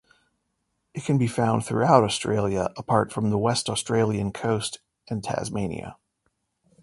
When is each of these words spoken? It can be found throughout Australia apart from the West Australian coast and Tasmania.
It 0.95 1.03
can 1.03 1.19
be 1.19 1.27
found 1.27 1.63
throughout 1.63 2.03
Australia 2.03 2.73
apart 2.75 3.13
from 3.13 3.29
the 3.29 3.37
West 3.37 3.69
Australian 3.69 4.33
coast 4.33 4.79
and 5.07 5.23
Tasmania. 5.23 5.95